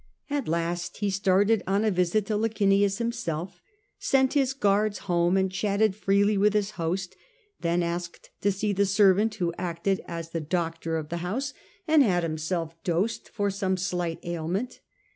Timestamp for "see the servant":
8.51-9.35